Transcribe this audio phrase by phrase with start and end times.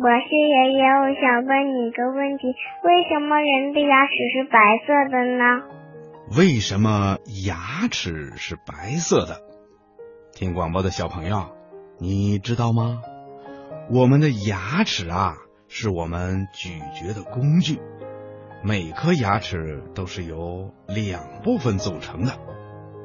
[0.00, 2.46] 我是爷爷，我想问你一个问题：
[2.84, 5.44] 为什么人的牙齿是白色的呢？
[6.38, 9.40] 为什么牙齿是白色的？
[10.32, 11.48] 听广播的小朋友，
[11.98, 13.02] 你知道吗？
[13.90, 15.34] 我们的牙齿啊，
[15.66, 17.80] 是我们咀嚼的工具。
[18.62, 22.34] 每颗牙齿都是由两部分组成的，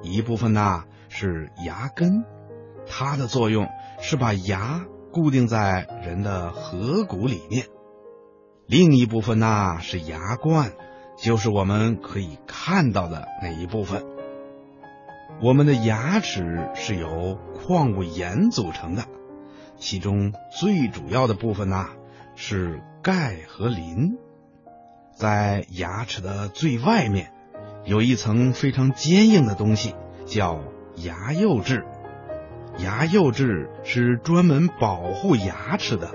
[0.03, 2.23] 一部分呢是牙根，
[2.85, 3.67] 它的作用
[3.99, 4.85] 是把牙。
[5.13, 7.67] 固定在人的颌骨里面，
[8.65, 10.73] 另一部分呢是牙冠，
[11.17, 14.03] 就是我们可以看到的那一部分。
[15.39, 19.03] 我们的牙齿是由矿物盐组成的，
[19.77, 21.89] 其中最主要的部分呢
[22.35, 24.17] 是钙和磷。
[25.15, 27.31] 在牙齿的最外面
[27.85, 29.93] 有一层非常坚硬的东西，
[30.25, 30.59] 叫
[30.95, 31.85] 牙釉质。
[32.77, 36.11] 牙釉质是专门保护牙齿的，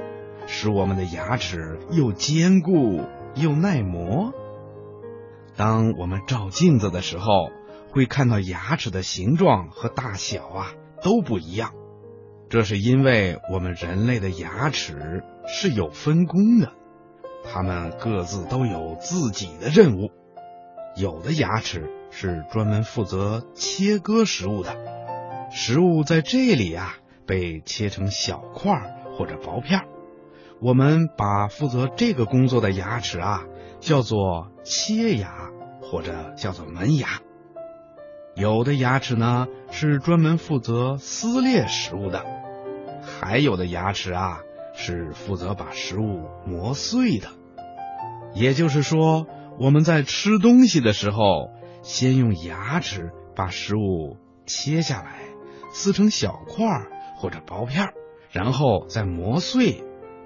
[0.47, 3.03] 使我们的牙齿又坚固
[3.35, 4.33] 又耐磨。
[5.57, 7.51] 当我们照镜子的时候，
[7.91, 11.73] 会看到牙齿的形状和大小啊都不一样。
[12.49, 16.73] 这是因为我们人类的牙齿是有分工的，
[17.45, 20.11] 它们各自都有自己的任务。
[20.97, 24.88] 有的牙齿是专门负责切割食物的。
[25.71, 26.95] 食物在这里呀
[27.27, 28.73] 被切成小块
[29.13, 29.83] 或者薄片
[30.63, 33.45] 我们把负责这个工作的牙齿啊
[33.79, 35.51] 叫做切牙
[35.83, 37.21] 或者叫做门牙。
[38.35, 42.25] 有的牙齿呢是专门负责撕裂食物的，
[43.03, 44.39] 还有的牙齿啊
[44.73, 47.29] 是负责把食物磨碎的。
[48.33, 49.27] 也就是说，
[49.61, 51.51] 我们在吃东西的时候，
[51.83, 55.28] 先用牙齿把食物切下来。
[55.79, 57.93] 撕成小块或者薄片，
[58.33, 59.85] 然后再磨碎，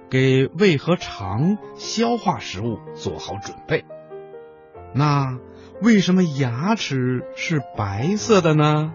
[0.09, 3.85] 给胃和肠消化食物做好准备。
[4.95, 5.39] 那
[5.83, 8.95] 为什么牙齿是白色的呢？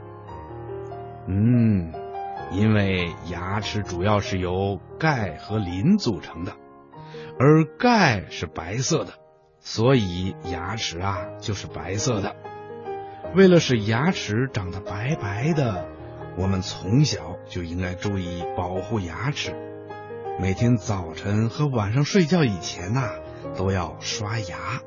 [1.27, 1.93] 嗯，
[2.51, 6.53] 因为牙齿主要是由钙和磷组成的，
[7.39, 9.13] 而钙是白色的，
[9.59, 12.35] 所以牙齿啊就是白色的。
[13.35, 15.95] 为了使牙齿长得白白的。
[16.37, 19.55] 我们从小就应该注意保护牙齿，
[20.39, 23.09] 每天早晨和晚上睡觉以前呐，
[23.57, 24.81] 都要刷牙。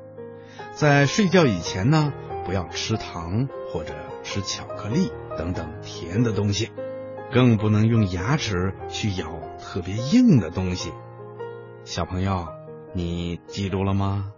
[0.73, 2.13] 在睡觉以前呢，
[2.47, 6.71] 不要吃糖或者吃巧克力等等甜的东西，
[7.33, 10.93] 更不能用牙齿去咬特别硬的东西。
[11.83, 12.47] 小朋友，
[12.95, 14.33] 你记住了吗？